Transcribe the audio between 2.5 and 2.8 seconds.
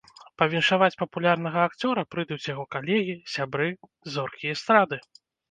яго